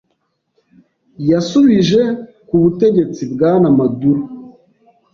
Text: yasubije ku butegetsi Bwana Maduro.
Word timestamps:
yasubije 1.29 2.01
ku 2.47 2.55
butegetsi 2.61 3.21
Bwana 3.33 3.67
Maduro. 3.77 4.21